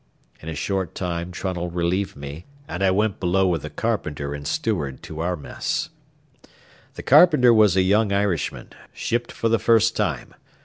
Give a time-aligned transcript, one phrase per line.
[0.39, 4.47] In a short time Trunnell relieved me, and I went below with the carpenter and
[4.47, 5.91] steward to our mess.
[6.95, 10.33] The carpenter was a young Irishman, shipped for the first time.